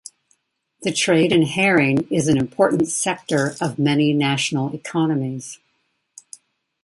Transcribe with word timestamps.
The 0.81 0.91
trade 0.91 1.31
in 1.31 1.43
herring 1.43 2.07
is 2.09 2.27
an 2.27 2.35
important 2.39 2.87
sector 2.87 3.53
of 3.61 3.77
many 3.77 4.13
national 4.13 4.73
economies. 4.73 5.59